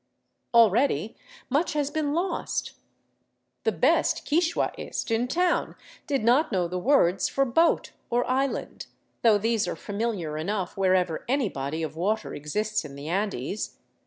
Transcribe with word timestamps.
Already 0.51 1.15
much 1.47 1.73
has 1.73 1.91
been 1.91 2.11
lost. 2.15 2.71
The 3.65 3.71
best 3.71 4.25
quichuaist 4.27 5.11
in 5.11 5.27
town 5.27 5.75
did 6.07 6.23
not 6.23 6.51
know 6.51 6.67
the 6.67 6.79
words 6.79 7.29
for 7.29 7.45
boat 7.45 7.91
or 8.09 8.27
island, 8.27 8.87
though 9.21 9.37
these 9.37 9.67
are 9.67 9.75
familiar 9.75 10.39
enough 10.39 10.75
wherever 10.75 11.23
any 11.29 11.49
body 11.49 11.83
of 11.83 11.95
water 11.95 12.33
exists 12.33 12.83
in 12.83 12.95
the 12.95 13.09
Andes. 13.09 13.77